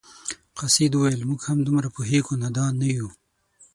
[0.57, 3.09] قاصد وویل موږ هم دومره پوهیږو نادان نه یو.